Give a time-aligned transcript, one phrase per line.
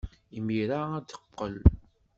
[0.37, 1.55] Imir-a ad d-teqqel.